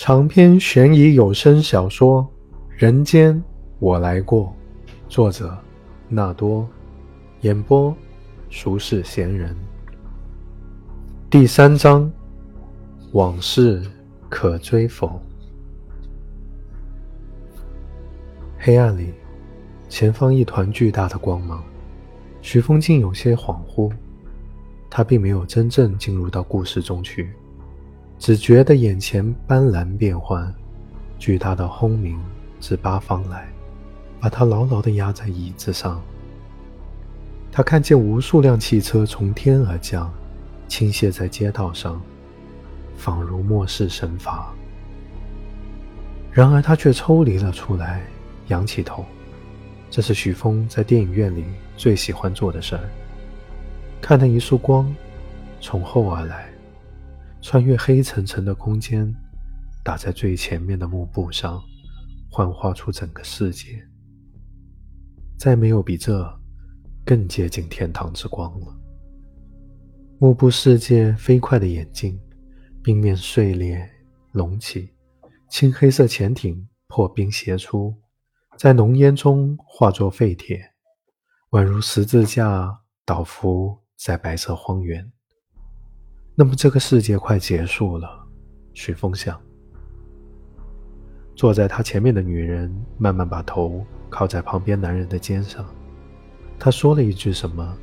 [0.00, 2.22] 长篇悬疑有声小说
[2.68, 3.42] 《人间
[3.80, 4.54] 我来过》，
[5.12, 5.58] 作者
[6.08, 6.64] 纳多，
[7.40, 7.92] 演播
[8.48, 9.56] 俗世闲人。
[11.28, 12.08] 第三章：
[13.10, 13.82] 往事
[14.28, 15.20] 可追否？
[18.56, 19.12] 黑暗里，
[19.88, 21.60] 前方一团巨大的光芒，
[22.40, 23.92] 徐风竟有些恍惚。
[24.88, 27.32] 他并没有真正进入到故事中去。
[28.18, 30.52] 只觉得眼前斑斓变幻，
[31.18, 32.18] 巨大的轰鸣
[32.58, 33.48] 自八方来，
[34.20, 36.02] 把他牢牢地压在椅子上。
[37.52, 40.12] 他看见无数辆汽车从天而降，
[40.66, 42.00] 倾泻在街道上，
[42.96, 44.52] 仿如末世神罚。
[46.32, 48.02] 然而他却抽离了出来，
[48.48, 49.04] 仰起头，
[49.90, 51.44] 这是许峰在电影院里
[51.76, 52.82] 最喜欢做的事儿。
[54.00, 54.92] 看那一束光
[55.60, 56.47] 从后而来。
[57.40, 59.14] 穿越黑沉沉的空间，
[59.84, 61.62] 打在最前面的幕布上，
[62.30, 63.82] 幻化出整个世界。
[65.38, 66.28] 再没有比这
[67.04, 68.76] 更接近天堂之光了。
[70.18, 72.20] 幕布世界飞快的眼睛，
[72.82, 73.88] 冰面碎裂
[74.32, 74.90] 隆起，
[75.48, 77.94] 青黑色潜艇破冰斜出，
[78.58, 80.72] 在浓烟中化作废铁，
[81.50, 85.12] 宛如十字架倒伏在白色荒原。
[86.40, 88.08] 那么这个世界快结束了，
[88.72, 89.36] 许风想。
[91.34, 95.66] 坐在他前面的女人慢慢把头靠在旁边男人的肩上，
[96.56, 97.76] 她说了一句什么，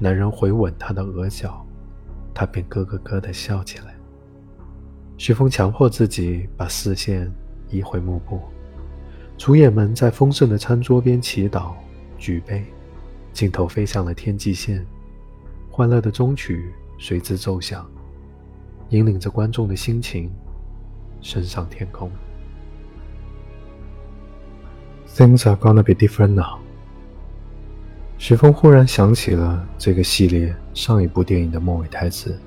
[0.00, 1.64] 男人回吻她的额角，
[2.34, 3.94] 她便咯咯咯的笑起来。
[5.16, 7.32] 许峰强迫自己把视线
[7.70, 8.40] 移回幕布，
[9.38, 11.72] 主演们在丰盛的餐桌边祈祷
[12.18, 12.64] 举杯，
[13.32, 14.84] 镜头飞向了天际线，
[15.70, 16.74] 欢乐的终曲。
[16.98, 17.86] 随之奏响，
[18.90, 20.30] 引领着观众的心情
[21.20, 22.10] 升上天空。
[25.08, 26.58] Things are gonna be different now。
[28.18, 32.38] 许峰忽然想起了这个系列上一部电影的末尾台词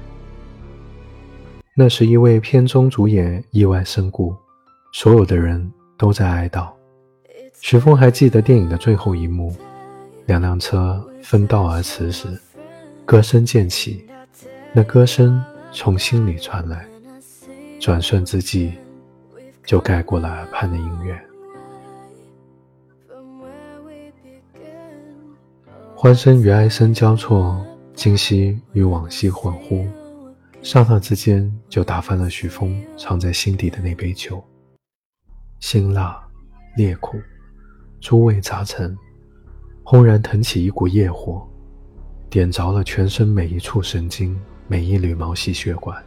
[1.75, 4.37] 那是因为片中主演意外身故，
[4.93, 6.82] 所有的人都在哀悼。
[7.63, 9.55] 徐峰还记得电影的最后一幕，
[10.27, 12.27] 两辆车分道而驰时，
[13.07, 14.05] 歌声渐起，
[14.73, 16.85] 那歌声从心里传来，
[17.79, 18.73] 转瞬之际，
[19.65, 21.17] 就盖过了耳畔的音乐。
[25.95, 27.65] 欢声与哀声交错，
[27.95, 29.87] 今夕与往昔混乎，
[30.63, 34.43] 刹那之间就打翻了许峰藏在心底的那杯酒，
[35.61, 36.21] 辛辣，
[36.77, 37.17] 烈苦。
[38.03, 38.99] 诸味杂陈，
[39.85, 41.41] 轰然腾起一股烈火，
[42.29, 44.37] 点着了全身每一处神经，
[44.67, 46.03] 每一缕毛细血管，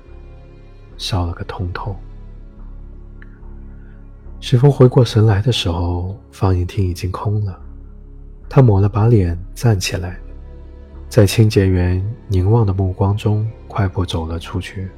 [0.98, 1.96] 烧了个通透。
[4.42, 7.58] 许峰回过神来的时候，放映厅已经空了。
[8.50, 10.20] 他抹了把脸，站起来，
[11.08, 14.90] 在清洁员凝望的目光中，快步走了出去。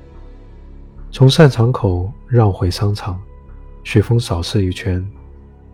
[1.12, 3.22] 从散场口绕回商场，
[3.84, 5.08] 许峰扫视一圈。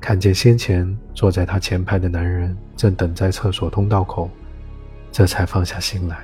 [0.04, 4.30] 看见先前坐在他前排的男人正等在厕所通道口，
[5.14, 6.20] 这才放下心来。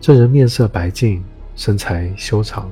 [0.00, 1.24] 这人面色白净，
[1.56, 2.70] 身材修长，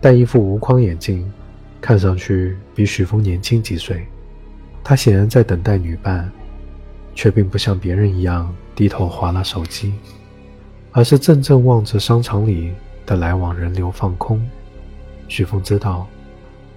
[0.00, 1.30] 戴一副无框眼镜，
[1.78, 4.06] 看上去比许峰年轻几岁。
[4.82, 6.32] 他显然在等待女伴，
[7.14, 9.92] 却并不像别人一样低头划拉手机，
[10.90, 12.72] 而是怔怔望着商场里
[13.04, 14.42] 的来往人流放空。
[15.28, 16.06] 许峰知道，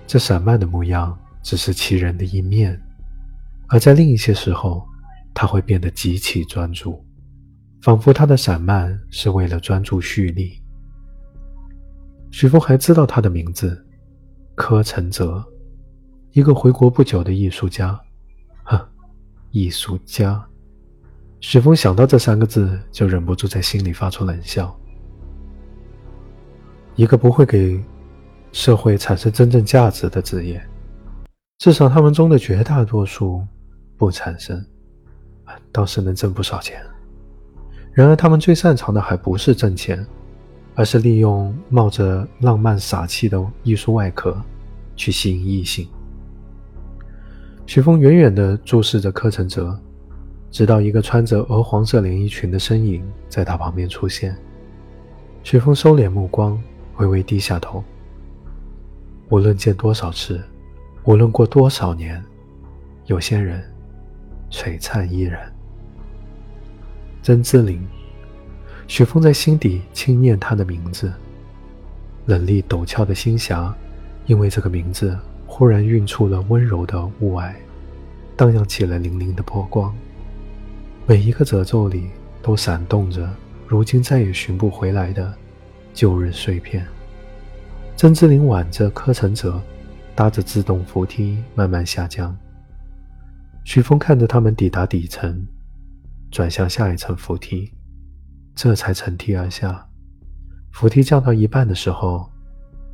[0.06, 1.18] 这散漫的模样。
[1.48, 2.78] 只是其人的一面，
[3.70, 4.86] 而在另一些时候，
[5.34, 7.02] 他会变得极其专注，
[7.82, 10.62] 仿佛他的散漫是为了专注蓄力。
[12.32, 13.82] 许峰还知道他的名字，
[14.56, 15.42] 柯承泽，
[16.32, 17.98] 一个回国不久的艺术家。
[18.66, 18.78] 哼，
[19.52, 20.46] 艺术家。
[21.40, 24.78] 许峰想到这三个字，就忍不住在心里发出冷笑。
[26.98, 27.82] 一个不会给
[28.52, 30.62] 社会产生真正价值的职业。
[31.58, 33.44] 至少他们中的绝大多数
[33.98, 34.64] 不产生，
[35.72, 36.80] 倒是能挣不少钱。
[37.92, 40.06] 然而，他们最擅长的还不是挣钱，
[40.76, 44.40] 而是利用冒着浪漫傻气的艺术外壳
[44.96, 45.88] 去吸引异性。
[47.66, 49.78] 徐峰远远地注视着柯承哲，
[50.52, 54.38] 直到一个穿着鹅黄色连衣裙的身影在他旁边出现。
[55.42, 56.62] 徐峰收敛目光，
[56.98, 57.84] 微微低下头。
[59.30, 60.40] 无论见多少次。
[61.08, 62.22] 无论过多少年，
[63.06, 63.64] 有些人
[64.52, 65.50] 璀璨依然。
[67.24, 67.82] 曾志林，
[68.90, 71.14] 许峰在心底轻念他的名字。
[72.26, 73.74] 冷厉陡峭的星霞，
[74.26, 77.54] 因为这个名字，忽然晕出了温柔的雾霭，
[78.36, 79.96] 荡漾起了粼粼的波光。
[81.06, 82.10] 每一个褶皱里，
[82.42, 83.34] 都闪动着
[83.66, 85.34] 如今再也寻不回来的
[85.94, 86.86] 旧日碎片。
[87.96, 89.58] 曾之琳挽着柯承泽，
[90.18, 92.36] 搭着自动扶梯慢慢下降。
[93.64, 95.46] 许峰看着他们抵达底层，
[96.32, 97.72] 转向下一层扶梯，
[98.56, 99.88] 这才乘梯而下。
[100.72, 102.28] 扶梯降到一半的时候，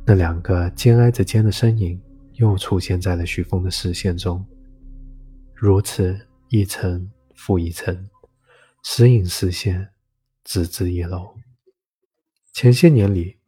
[0.04, 1.98] 那两个肩挨着肩的身影
[2.34, 4.44] 又出现在了许峰的视线中。
[5.54, 6.18] 如此
[6.50, 8.06] 一层复一层，
[8.82, 9.88] 时隐时现，
[10.44, 11.34] 直至一楼。
[12.52, 13.38] 前些年里，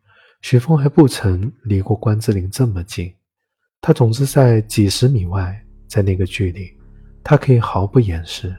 [0.40, 3.15] 许峰还不曾离过关之琳这么近，
[3.86, 5.56] 他总是在几十米外，
[5.86, 6.68] 在那个距离，
[7.22, 8.52] 他可以毫不掩饰，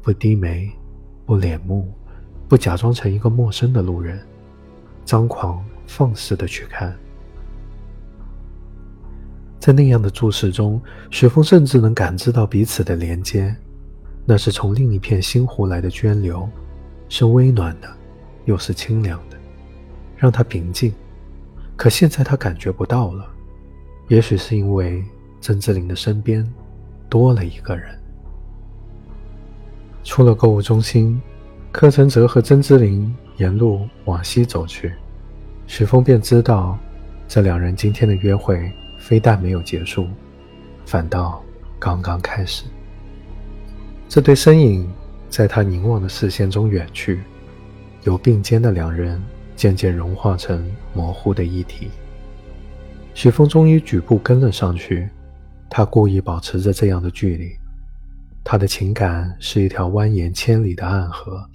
[0.00, 0.66] 不低眉，
[1.26, 1.92] 不敛目，
[2.48, 4.18] 不假装成一个陌生的路人。
[5.04, 6.96] 张狂放肆的去看，
[9.58, 13.54] 在那样的注视中，雪峰甚至能感知到彼此的连接，
[14.24, 16.48] 那是从另一片星湖来的涓流，
[17.10, 17.94] 是微暖的，
[18.46, 19.36] 又是清凉的，
[20.16, 20.94] 让他平静。
[21.76, 23.30] 可现在他感觉不到了，
[24.10, 25.02] 也许是因为
[25.40, 26.44] 曾志林的身边
[27.08, 27.96] 多了一个人。
[30.02, 31.20] 出了购物中心，
[31.70, 33.10] 柯承泽和曾之琳。
[33.36, 34.92] 沿路往西走去，
[35.66, 36.78] 许峰便知道，
[37.26, 40.06] 这两人今天的约会非但没有结束，
[40.84, 41.42] 反倒
[41.78, 42.64] 刚刚开始。
[44.10, 44.92] 这对身影
[45.30, 47.22] 在他凝望的视线中远去，
[48.02, 49.18] 由并肩的两人
[49.56, 51.88] 渐渐融化成模糊的一体。
[53.12, 55.08] 许峰终于举步跟了上去，
[55.68, 57.50] 他故意保持着这样的距离，
[58.42, 61.48] 他的情感是一条蜿蜒千里的暗河。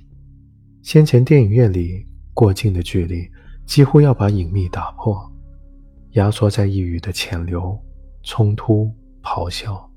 [0.84, 3.28] 先前电影院里过近的距离，
[3.66, 5.20] 几乎要把隐秘打破，
[6.12, 7.78] 压缩在一语的浅流、
[8.22, 8.92] 冲突、
[9.24, 9.90] 咆哮，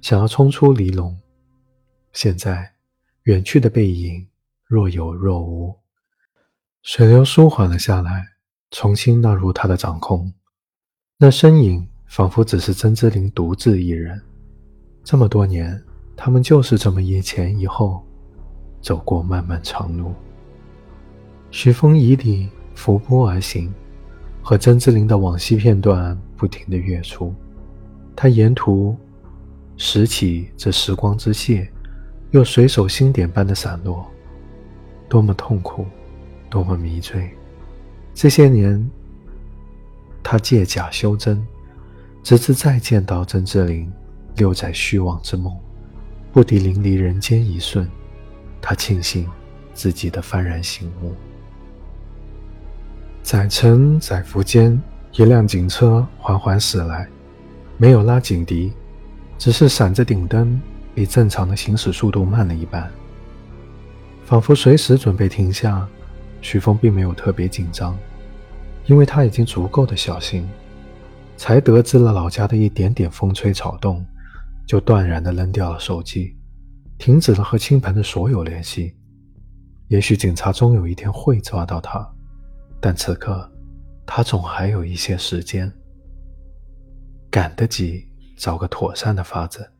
[0.00, 1.18] 想要冲出离笼。
[2.12, 2.74] 现在，
[3.24, 4.28] 远去的背影
[4.64, 5.74] 若有若无，
[6.82, 8.24] 水流舒缓了下来，
[8.70, 10.32] 重新纳入他的掌控。
[11.20, 14.22] 那身影仿佛只是曾之琳独自一人。
[15.02, 15.82] 这么多年，
[16.16, 18.00] 他们就是这么一前一后，
[18.80, 20.12] 走过漫漫长路。
[21.50, 23.74] 徐峰以礼拂波而行，
[24.44, 27.34] 和曾之琳的往昔片段不停地跃出。
[28.14, 28.96] 他沿途
[29.76, 31.68] 拾起这时光之屑，
[32.30, 34.06] 又随手星点般的散落，
[35.08, 35.84] 多么痛苦，
[36.48, 37.28] 多么迷醉。
[38.14, 38.88] 这些年，
[40.22, 41.46] 他借假修真，
[42.22, 43.90] 直至再见到曾志林，
[44.36, 45.56] 六载虚妄之梦，
[46.32, 47.88] 不敌淋漓人间一瞬，
[48.60, 49.28] 他庆幸
[49.72, 51.14] 自己的幡然醒悟。
[53.22, 54.80] 载城载福间，
[55.12, 57.08] 一辆警车缓缓驶来，
[57.76, 58.72] 没有拉警笛，
[59.38, 60.60] 只是闪着顶灯，
[60.94, 62.90] 比正常的行驶速度慢了一半，
[64.24, 65.86] 仿佛随时准备停下。
[66.40, 67.98] 许峰并没有特别紧张，
[68.88, 70.48] 因为他已经足够的小心，
[71.36, 74.04] 才得知了老家的一点点风吹草动，
[74.66, 76.34] 就断然的扔掉了手机，
[76.96, 78.96] 停止了和倾盆的所有联系。
[79.88, 82.06] 也许警察终有一天会抓到他。
[82.80, 83.50] 但此刻，
[84.06, 85.70] 他总还有一些时间，
[87.30, 89.70] 赶得及找个妥善的法子，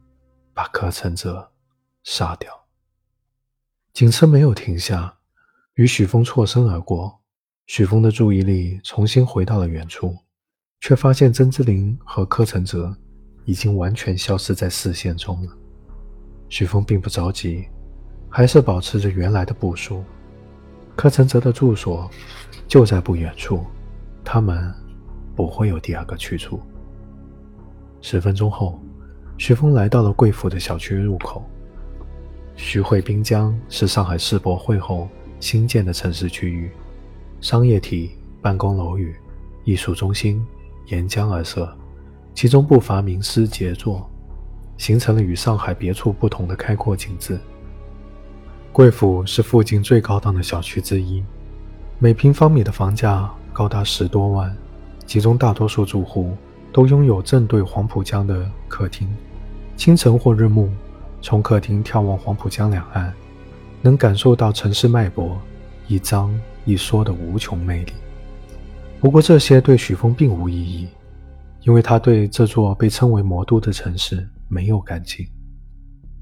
[0.53, 1.51] 把柯承泽
[2.05, 2.53] 杀掉。
[3.95, 5.17] 警车没有停下，
[5.77, 7.18] 与许峰错身而过。
[7.69, 10.17] 许峰的注意力重新回到了远处，
[10.81, 12.97] 却发现曾之琳和柯承泽
[13.45, 15.53] 已经完全消失在视线中了。
[16.49, 17.69] 许峰并不着急，
[18.29, 20.03] 还是保持着原来的步数。
[20.97, 22.11] 柯承泽的住所。
[22.67, 23.65] 就在不远处，
[24.23, 24.71] 他们
[25.35, 26.61] 不会有第二个去处。
[28.03, 28.79] 十分钟后，
[29.39, 31.43] 徐峰来到了贵府的小区入口。
[32.57, 35.09] 徐汇滨江是上海世博会后
[35.41, 36.71] 新建的城市区域，
[37.41, 38.11] 商业体、
[38.43, 39.15] 办公楼宇、
[39.65, 40.45] 艺术中心
[40.87, 41.73] 沿江而设，
[42.35, 44.09] 其中不乏名师杰作，
[44.77, 47.39] 形成了与上海别处不同的开阔景致。
[48.73, 51.23] 贵府是附近最高档的小区之一。
[51.99, 54.57] 每平方米的房价高达十多万，
[55.07, 56.37] 其中大多数住户
[56.73, 59.09] 都拥有正对黄浦江的客厅。
[59.77, 60.69] 清晨或日暮，
[61.21, 63.13] 从客厅眺望黄浦江两岸，
[63.81, 65.37] 能感受到城市脉搏
[65.89, 66.33] 一张
[66.69, 67.93] 一说的无穷魅力。
[69.01, 70.87] 不过，这些对许峰并无意义，
[71.63, 75.27] 因为他对这座被称为魔都的城市没有感情，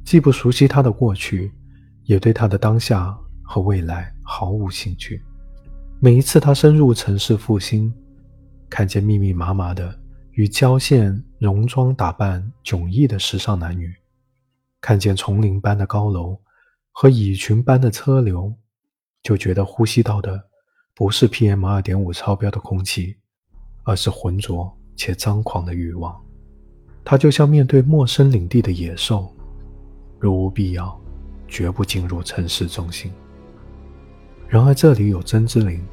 [0.04, 1.50] 既不熟悉他的过去，
[2.04, 3.12] 也对他的当下
[3.42, 5.20] 和未来毫无兴趣。
[5.98, 7.92] 每一次他深入城市复兴，
[8.70, 9.98] 看见密密麻麻的
[10.32, 13.92] 与郊县戎装打扮迥异的时尚男女，
[14.80, 16.38] 看见丛林般的高楼
[16.92, 18.54] 和蚁群般的车流，
[19.26, 20.40] 就觉得呼吸到的
[20.94, 23.16] 不是 PM 二点五超标的空气，
[23.82, 26.16] 而是浑浊且张狂的欲望。
[27.04, 29.34] 他就像面对陌生领地的野兽，
[30.20, 30.96] 如无必要，
[31.48, 33.12] 绝不进入城市中心。
[34.46, 35.84] 然而这里有真之灵，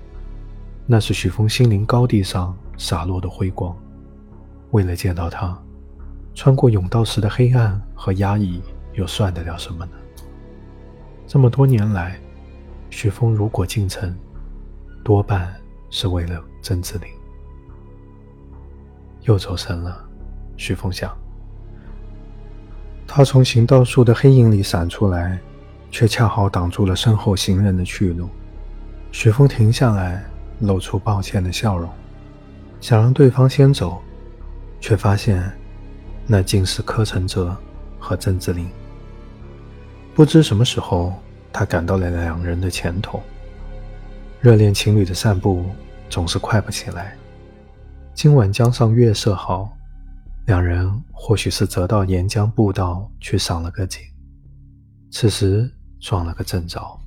[0.86, 3.76] 那是许峰心灵高地上洒落的辉光。
[4.70, 5.60] 为了见到他，
[6.36, 8.62] 穿过甬道时的黑暗和压抑，
[8.94, 9.92] 又算得了什么呢？
[11.26, 12.20] 这么多年来，
[12.94, 14.16] 许峰如果进城，
[15.04, 15.52] 多半
[15.90, 17.10] 是为了曾子林。
[19.24, 20.08] 又走神了，
[20.58, 21.12] 许峰想。
[23.08, 25.40] 他从行道树的黑影里闪出来，
[25.90, 28.30] 却恰好挡住了身后行人的去路。
[29.12, 30.24] 许峰停下来，
[30.60, 31.90] 露出抱歉的笑容，
[32.80, 34.00] 想让对方先走，
[34.80, 35.52] 却发现
[36.28, 37.58] 那竟是柯承哲
[37.98, 38.70] 和曾志林。
[40.14, 41.12] 不知什么时候，
[41.54, 43.22] 他赶到了两人的前头。
[44.42, 45.64] 热恋情侣的散步
[46.10, 47.16] 总是快不起来。
[48.14, 49.72] 今晚江上月色好，
[50.48, 54.02] 两人或许是折到沿江步道去赏了个景，
[55.12, 57.00] 此时撞了个正着。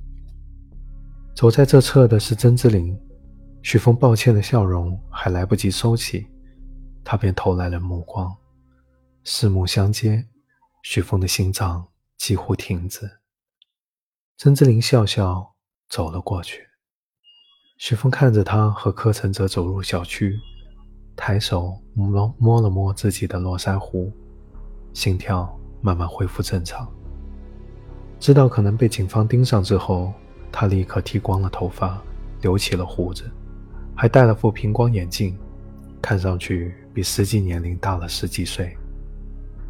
[1.35, 2.99] 走在这侧的是曾之琳，
[3.61, 6.25] 许峰抱歉的笑容还来不及收起，
[7.03, 8.35] 他便投来了目光，
[9.23, 10.25] 四目相接，
[10.81, 11.85] 许峰的心脏
[12.17, 13.07] 几乎停止。
[14.37, 15.55] 曾之琳笑笑
[15.89, 16.61] 走了过去，
[17.79, 20.37] 许峰看着他和柯承泽走入小区，
[21.15, 24.13] 抬手摸了摸自己的络腮胡，
[24.93, 26.87] 心跳慢慢恢复正常。
[28.19, 30.13] 知道可能被警方盯上之后。
[30.49, 32.01] 他立刻剃光了头发，
[32.41, 33.29] 留起了胡子，
[33.95, 35.37] 还戴了副平光眼镜，
[36.01, 38.75] 看上去比实际年龄大了十几岁。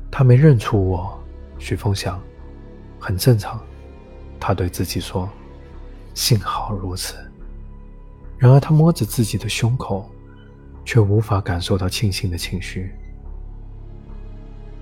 [0.09, 1.19] 他没认出我，
[1.57, 2.21] 徐峰想，
[2.99, 3.59] 很正常。
[4.39, 5.29] 他对自己说
[6.13, 7.15] ：“幸好如此。”
[8.37, 10.09] 然而他摸着自己的胸口，
[10.85, 12.91] 却无法感受到庆幸的情绪。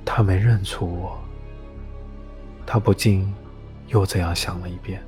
[0.04, 1.18] 他没认出我，
[2.66, 3.34] 他不禁
[3.88, 5.02] 又这样想了一遍。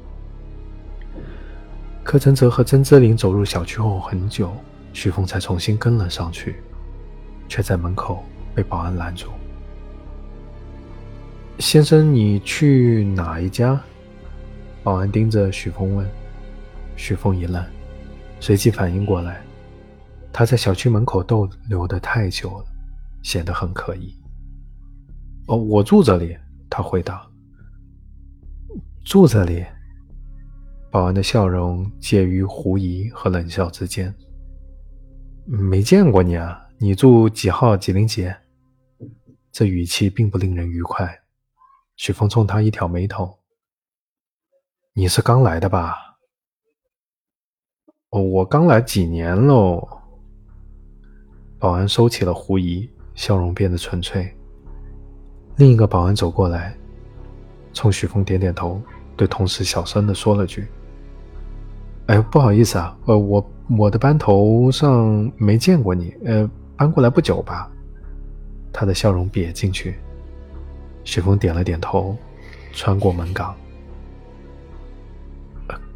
[2.04, 4.52] 柯承泽和曾之林走入小区后很久，
[4.94, 6.56] 徐峰才重新跟了上去，
[7.50, 8.24] 却在门口
[8.56, 9.28] 被保安拦住。
[11.60, 13.78] 先生，你去哪一家？
[14.88, 16.10] 保安盯着许峰问。
[16.96, 17.62] 许峰一愣，
[18.40, 19.44] 随即反应过来，
[20.32, 22.66] 他在小区门口逗留的太久了，
[23.22, 24.16] 显得很可疑。
[25.48, 26.38] 哦，我住这里。
[26.70, 27.28] 他回答。
[29.04, 29.66] 住这里。
[30.90, 34.16] 保安的笑容介于狐疑和冷笑之间。
[35.46, 38.34] 没见过你啊，你住几号几零几？
[39.52, 41.14] 这语气并不令人愉快。
[41.98, 43.37] 许峰冲他一挑眉头
[45.00, 45.96] ：“你是刚来的吧
[48.10, 49.88] ？”“哦，我刚来几年喽。”
[51.60, 54.36] 保安收起了狐疑，笑容变得纯粹。
[55.58, 56.76] 另一个保安走过来，
[57.74, 58.82] 冲许峰点点头，
[59.16, 60.68] 对同事小声的说了句。
[62.08, 67.72] 哎，不好意思啊，呃，我我的班头上没见过你，呃，搬过来不久吧？
[68.74, 70.00] 他的笑容瘪进去。
[71.04, 72.18] 许峰点了点头，
[72.72, 73.56] 穿过门岗。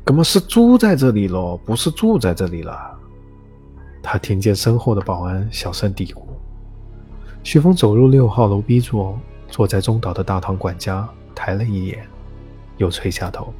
[0.05, 2.99] 怎么是住在这里喽，不是住在这里了。
[4.03, 6.21] 他听见身后的保安小声嘀咕。
[7.43, 9.17] 许峰走入六号楼 B 座，
[9.47, 12.05] 坐在中岛的大堂管家抬了一眼，
[12.77, 13.53] 又垂下头。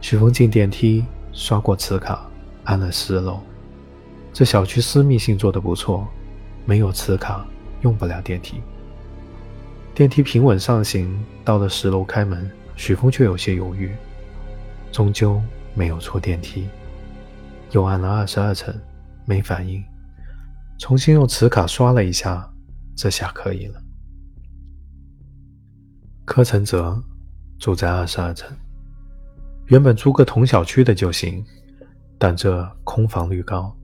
[0.00, 1.04] 许峰进电梯。
[1.34, 2.28] 刷过磁卡，
[2.64, 3.40] 按了十楼。
[4.34, 6.06] 这小区私密性做得不错，
[6.66, 7.46] 没有磁卡
[7.80, 8.60] 用不了电梯。
[9.94, 13.90] 电梯平稳上行，到了十楼开门，许峰却有些犹豫，
[14.92, 15.42] 终究
[15.74, 16.68] 没有出电梯。
[17.70, 18.78] 又按了二十二层，
[19.24, 19.82] 没反应，
[20.78, 22.46] 重新用磁卡刷了一下，
[22.94, 23.82] 这下可以了。
[26.26, 27.02] 柯承泽
[27.58, 28.54] 住在二十二层。
[29.68, 31.42] 原本租个同小区的就行，
[32.18, 33.74] 但这空房率高，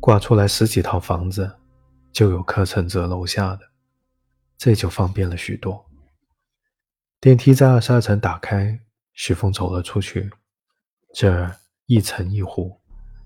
[0.00, 1.54] 挂出来十几套房子，
[2.10, 3.60] 就有柯承泽楼下的，
[4.56, 5.84] 这就方便了许多。
[7.20, 8.80] 电梯在二十二层打开，
[9.12, 10.30] 徐峰走了出去。
[11.14, 11.50] 这
[11.86, 12.76] 一层一户，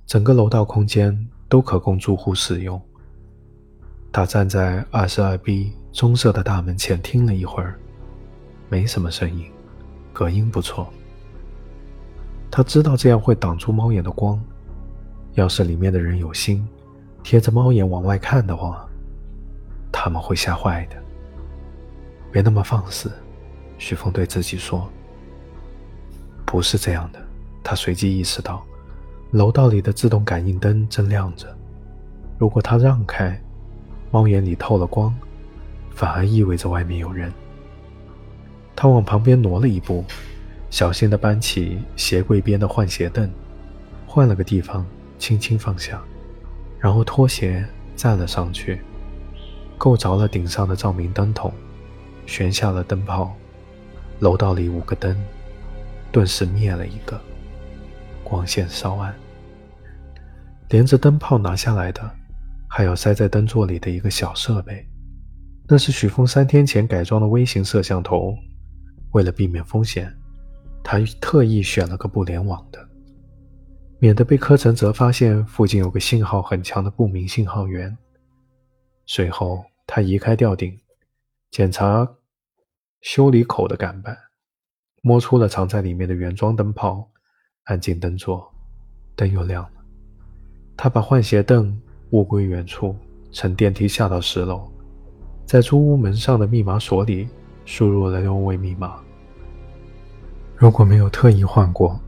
[0.07, 2.81] 整个楼道空间都可供住户使用。
[4.13, 7.79] 他站在二十二 B 棕色的大门前听了一会儿，
[8.69, 9.51] 没什么声音，
[10.13, 10.89] 隔音不错。
[12.51, 14.41] 他知道这样会挡住猫眼的光。
[15.35, 16.67] 要是里面的人有心，
[17.23, 18.87] 贴着猫眼往外看的话，
[19.91, 20.97] 他们会吓坏的。
[22.31, 23.11] 别那么放肆，
[23.79, 24.89] 许峰对自己说。
[26.45, 27.22] 不是这样的，
[27.65, 28.65] 他随即意识到，
[29.31, 31.47] 楼道里的自动感应灯正亮着。
[32.39, 33.41] 如果他让开，
[34.11, 35.15] 猫眼里透了光，
[35.91, 37.33] 反而意味着外面有人。
[38.75, 40.05] 他往旁边挪了一步，
[40.71, 43.31] 小心地搬起鞋柜边的换鞋凳，
[44.07, 44.85] 换了个地方，
[45.19, 46.03] 轻轻放下，
[46.81, 47.65] 然后脱鞋
[47.95, 48.81] 站了上去，
[49.79, 51.53] 够着了顶上的照明灯筒，
[52.27, 53.33] 旋下了灯泡。
[54.19, 55.17] 楼道里五个灯。
[56.13, 57.19] 顿时灭了一个，
[58.33, 59.15] 光线稍暗。
[60.71, 62.11] 连着灯泡拿下来的，
[62.67, 64.89] 还有塞在灯座里的一个小设备，
[65.69, 68.35] 那是许峰三天前改装的微型摄像头。
[69.11, 70.11] 为了避免风险，
[70.83, 72.89] 他特意选了个不联网的，
[73.99, 77.95] 免得被柯承泽发现附近有个信号很强的不明信号源。
[79.05, 80.75] 随后，他移开吊顶，
[81.51, 82.09] 检查
[83.03, 84.17] 修理口的杆板。
[85.03, 87.11] 摸出了藏在里面的原装灯泡，
[87.65, 88.53] 按进灯座，
[89.15, 89.71] 灯又亮了。
[90.77, 91.79] 他把换鞋凳
[92.11, 92.97] 物归原处，
[93.31, 94.69] 乘电梯下到十楼，
[95.47, 97.29] 在租屋门上的密码锁里
[97.65, 98.97] 输入了六位密码。
[100.57, 102.01] 如果没有特意换过，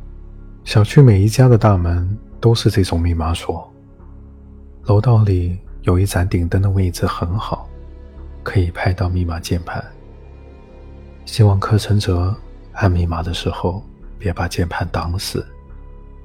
[0.64, 3.70] 小区每一家的大门都是这种密码锁。
[4.84, 7.68] 楼道里有一盏顶灯的位置很好，
[8.42, 9.84] 可以拍到密码键盘。
[11.24, 12.34] 希望柯承哲。
[12.74, 13.84] 按密码的时候，
[14.18, 15.44] 别把键盘挡死。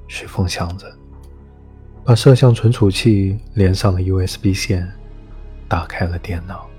[0.06, 0.86] 徐峰想着，
[2.04, 4.90] 把摄像存储器连上了 USB 线，
[5.68, 6.69] 打开了电脑。